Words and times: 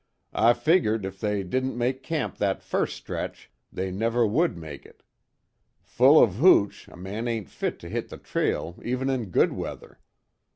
"I 0.33 0.53
figgered 0.53 1.05
if 1.05 1.19
they 1.19 1.43
didn't 1.43 1.77
make 1.77 2.01
camp 2.01 2.37
that 2.39 2.63
first 2.63 2.95
stretch, 2.97 3.51
they 3.71 3.91
never 3.91 4.25
would 4.25 4.57
make 4.57 4.83
it. 4.83 5.03
Full 5.83 6.19
of 6.23 6.37
hooch, 6.37 6.87
a 6.87 6.97
man 6.97 7.27
ain't 7.27 7.51
fit 7.51 7.77
to 7.81 7.87
hit 7.87 8.09
the 8.09 8.17
trail 8.17 8.79
even 8.83 9.11
in 9.11 9.25
good 9.29 9.53
weather. 9.53 9.99